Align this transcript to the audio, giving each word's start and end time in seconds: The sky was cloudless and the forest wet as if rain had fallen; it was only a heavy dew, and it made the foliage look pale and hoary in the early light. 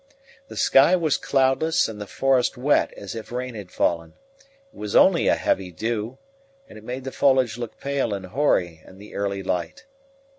The 0.47 0.57
sky 0.57 0.95
was 0.95 1.15
cloudless 1.17 1.87
and 1.87 2.01
the 2.01 2.07
forest 2.07 2.57
wet 2.57 2.91
as 2.93 3.13
if 3.13 3.31
rain 3.31 3.53
had 3.53 3.69
fallen; 3.69 4.13
it 4.39 4.75
was 4.75 4.95
only 4.95 5.27
a 5.27 5.35
heavy 5.35 5.71
dew, 5.71 6.17
and 6.67 6.75
it 6.75 6.83
made 6.83 7.03
the 7.03 7.11
foliage 7.11 7.59
look 7.59 7.77
pale 7.79 8.11
and 8.11 8.25
hoary 8.25 8.81
in 8.87 8.97
the 8.97 9.13
early 9.13 9.43
light. 9.43 9.85